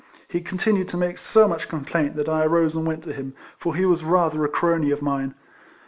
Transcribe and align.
He 0.27 0.41
continued 0.41 0.87
to 0.89 0.97
make 0.97 1.19
so 1.19 1.47
much 1.47 1.69
complaint, 1.69 2.15
that 2.15 2.27
I 2.27 2.43
arose 2.43 2.75
and 2.75 2.87
went 2.87 3.03
to 3.03 3.13
him, 3.13 3.35
for 3.59 3.75
he 3.75 3.85
was 3.85 4.03
rather 4.03 4.43
a 4.43 4.49
crony 4.49 4.89
of 4.89 5.03
mine. 5.03 5.35